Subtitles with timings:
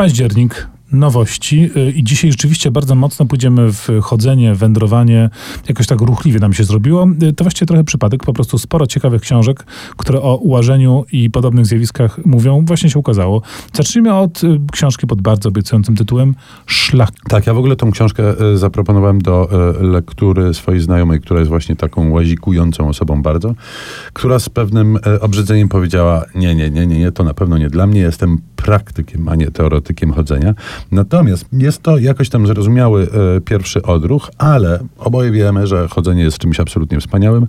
[0.00, 5.30] Październik, nowości y, i dzisiaj rzeczywiście bardzo mocno pójdziemy w chodzenie, wędrowanie,
[5.68, 7.08] jakoś tak ruchliwie nam się zrobiło.
[7.22, 9.66] Y, To właściwie trochę przypadek, po prostu sporo ciekawych książek,
[9.96, 13.42] które o ułażeniu i podobnych zjawiskach mówią, właśnie się ukazało.
[13.72, 16.34] Zacznijmy od y, książki pod bardzo obiecującym tytułem
[16.66, 17.10] Szlak.
[17.28, 19.48] Tak, ja w ogóle tą książkę zaproponowałem do
[19.80, 23.54] lektury swojej znajomej, która jest właśnie taką łazikującą osobą bardzo,
[24.12, 27.86] która z pewnym obrzydzeniem powiedziała, nie, nie, nie, nie, nie, to na pewno nie dla
[27.86, 30.54] mnie, jestem praktykiem, a nie teoretykiem chodzenia.
[30.92, 33.02] Natomiast jest to jakoś tam zrozumiały
[33.36, 37.46] e, pierwszy odruch, ale oboje wiemy, że chodzenie jest czymś absolutnie wspaniałym.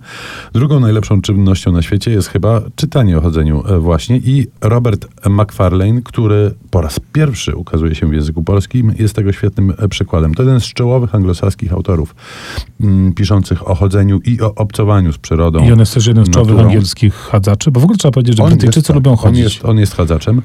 [0.52, 6.02] Drugą najlepszą czynnością na świecie jest chyba czytanie o chodzeniu e, właśnie i Robert McFarlane,
[6.02, 10.34] który po raz pierwszy ukazuje się w języku polskim, jest tego świetnym e, przykładem.
[10.34, 12.14] To jeden z czołowych anglosaskich autorów
[12.80, 15.64] mm, piszących o chodzeniu i o obcowaniu z przyrodą.
[15.64, 18.42] I on jest też jednym z czołowych angielskich chadzaczy, bo w ogóle trzeba powiedzieć, że
[18.42, 19.44] On Brytyjczycy tak, lubią On chodzić.
[19.44, 20.42] jest, on jest chadzaczem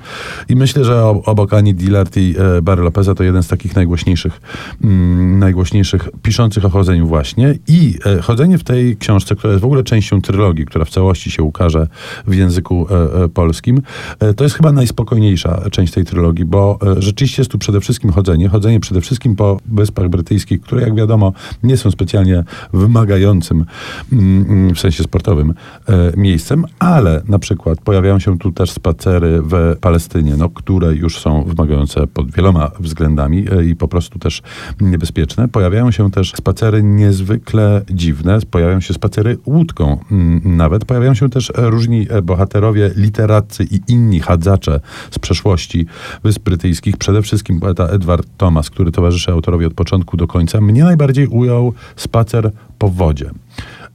[0.49, 3.75] i myślę, że ob- obok Ani Dillard i e, Barry Lopeza to jeden z takich
[3.75, 4.41] najgłośniejszych,
[4.83, 7.55] mm, najgłośniejszych piszących o chodzeniu właśnie.
[7.67, 11.31] I e, chodzenie w tej książce, która jest w ogóle częścią trylogii, która w całości
[11.31, 11.87] się ukaże
[12.27, 13.81] w języku e, e, polskim,
[14.19, 18.11] e, to jest chyba najspokojniejsza część tej trylogii, bo e, rzeczywiście jest tu przede wszystkim
[18.11, 18.49] chodzenie.
[18.49, 22.43] Chodzenie przede wszystkim po Wyspach Brytyjskich, które jak wiadomo nie są specjalnie
[22.73, 23.65] wymagającym
[24.11, 25.53] mm, w sensie sportowym
[25.89, 31.19] e, miejscem, ale na przykład pojawiają się tu też spacery w Palestynie, no, które już
[31.19, 34.41] są wymagające pod wieloma względami e, i po prostu też
[34.81, 35.47] niebezpieczne.
[35.47, 41.51] Pojawiają się też spacery niezwykle dziwne, pojawiają się spacery łódką mm, nawet, pojawiają się też
[41.55, 44.79] różni e, bohaterowie, literacy i inni chadzacze
[45.11, 45.85] z przeszłości
[46.23, 50.61] Wysp Brytyjskich, przede wszystkim poeta Edward Thomas, który towarzyszy autorowi od początku do końca.
[50.61, 53.31] Mnie najbardziej ujął spacer po wodzie.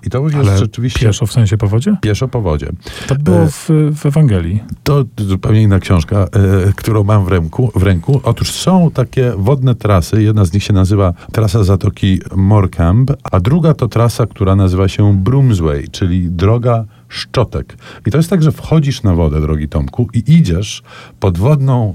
[0.06, 1.96] I to już jest Ale rzeczywiście pieszo w sensie po wodzie?
[2.00, 2.70] pieszo po wodzie.
[3.06, 4.62] To było E, w, w Ewangelii.
[4.84, 6.28] To zupełnie inna książka, e,
[6.76, 8.20] którą mam w ręku, w ręku.
[8.24, 10.22] Otóż są takie wodne trasy.
[10.22, 15.16] Jedna z nich się nazywa trasa Zatoki Morecambe, a druga to trasa, która nazywa się
[15.18, 17.76] Broomsway, czyli droga szczotek.
[18.06, 20.82] I to jest tak, że wchodzisz na wodę, drogi Tomku, i idziesz
[21.20, 21.94] podwodną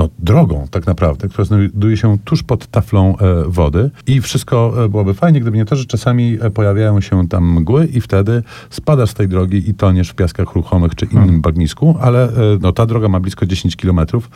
[0.00, 4.88] no, drogą tak naprawdę, która znajduje się tuż pod taflą e, wody i wszystko e,
[4.88, 9.10] byłoby fajnie, gdyby nie to, że czasami e, pojawiają się tam mgły i wtedy spadasz
[9.10, 12.28] z tej drogi i toniesz w piaskach ruchomych czy innym bagnisku, ale
[12.60, 14.30] no, ta droga ma blisko 10 kilometrów.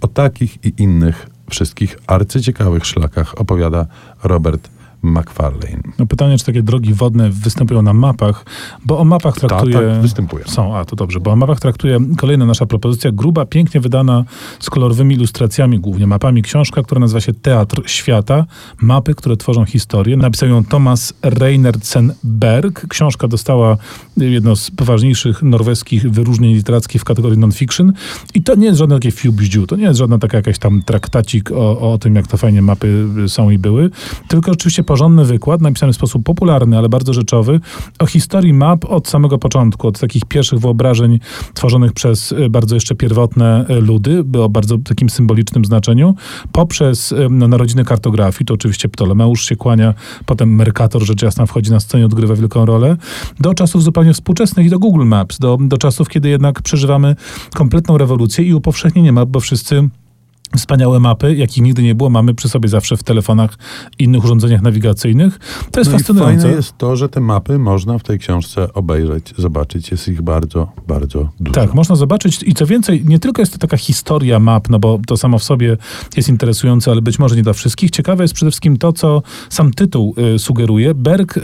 [0.00, 3.86] O takich i innych wszystkich arcyciekawych szlakach opowiada
[4.24, 5.82] Robert McFarlane.
[5.98, 8.44] No pytanie, czy takie drogi wodne występują na mapach,
[8.86, 9.72] bo o mapach traktuje...
[9.72, 10.44] Tak, tak, występują.
[10.46, 14.24] Są, a to dobrze, bo o mapach traktuje kolejna nasza propozycja, gruba, pięknie wydana
[14.60, 18.46] z kolorowymi ilustracjami, głównie mapami, książka, która nazywa się Teatr Świata,
[18.80, 20.16] mapy, które tworzą historię.
[20.16, 22.86] Napisał ją Thomas Reinertsen-Berg.
[22.88, 23.76] Książka dostała
[24.16, 27.92] jedno z poważniejszych norweskich wyróżnień literackich w kategorii non-fiction
[28.34, 31.50] i to nie jest żadne takie fiubździu, to nie jest żadna taka jakaś tam traktacik
[31.52, 33.90] o, o tym, jak to fajnie mapy są i były,
[34.28, 37.60] tylko oczywiście porządny wykład, napisany w sposób popularny, ale bardzo rzeczowy,
[37.98, 41.18] o historii map od samego początku, od takich pierwszych wyobrażeń
[41.54, 46.14] tworzonych przez y, bardzo jeszcze pierwotne y, ludy, o bardzo takim symbolicznym znaczeniu,
[46.52, 49.94] poprzez y, no, narodziny kartografii, to oczywiście Ptolemeusz się kłania,
[50.26, 52.96] potem Mercator, rzecz jasna, wchodzi na scenę, odgrywa wielką rolę,
[53.40, 57.16] do czasów zupełnie współczesnych i do Google Maps, do, do czasów, kiedy jednak przeżywamy
[57.54, 59.88] kompletną rewolucję i upowszechnienie map, bo wszyscy
[60.56, 63.58] Wspaniałe mapy, jakich nigdy nie było, mamy przy sobie zawsze w telefonach
[63.98, 65.38] i innych urządzeniach nawigacyjnych.
[65.70, 66.40] To jest No fascynujące.
[66.42, 69.90] fajne jest to, że te mapy można w tej książce obejrzeć, zobaczyć.
[69.90, 71.54] Jest ich bardzo, bardzo dużo.
[71.54, 75.00] Tak, można zobaczyć i co więcej, nie tylko jest to taka historia map, no bo
[75.06, 75.76] to samo w sobie
[76.16, 77.90] jest interesujące, ale być może nie dla wszystkich.
[77.90, 80.94] Ciekawe jest przede wszystkim to, co sam tytuł y, sugeruje.
[80.94, 81.40] Berg y,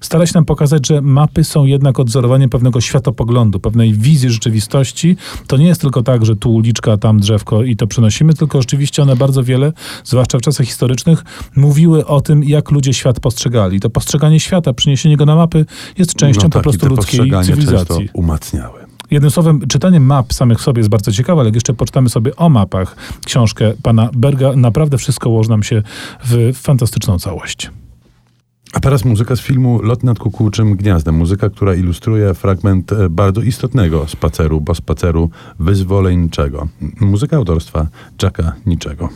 [0.00, 5.16] stara się nam pokazać, że mapy są jednak odzorowaniem pewnego światopoglądu, pewnej wizji rzeczywistości.
[5.46, 9.02] To nie jest tylko tak, że tu uliczka, tam drzewko i to przenosimy, tylko rzeczywiście
[9.02, 9.72] one bardzo wiele,
[10.04, 11.24] zwłaszcza w czasach historycznych,
[11.56, 13.80] mówiły o tym, jak ludzie świat postrzegali.
[13.80, 15.66] To postrzeganie świata, przyniesienie go na mapy
[15.98, 18.08] jest częścią no po tak, i prostu ludzkiej cywilizacji.
[18.12, 18.78] umacniały.
[19.10, 22.36] Jednym słowem, czytanie map samych w sobie jest bardzo ciekawe, ale jak jeszcze poczytamy sobie
[22.36, 22.96] o mapach
[23.26, 25.82] książkę pana Berga, naprawdę wszystko ułoży nam się
[26.24, 27.70] w fantastyczną całość.
[28.72, 31.14] A teraz muzyka z filmu Lot nad kukułczym gniazdem.
[31.14, 36.68] Muzyka, która ilustruje fragment e, bardzo istotnego spaceru, bo spaceru wyzwoleńczego.
[37.00, 37.86] Muzyka autorstwa
[38.22, 39.08] Jacka Niczego.